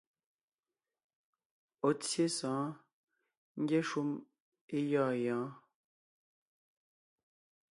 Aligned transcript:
Ɔ̀ 1.87 1.93
tsyé 2.01 2.25
sɔ̌ɔn 2.37 2.69
ngyɛ́ 3.61 3.83
shúm 3.89 4.09
é 4.75 4.77
gyɔ̂ɔn 4.87 5.15
gyɔ̌ɔn. 5.23 5.49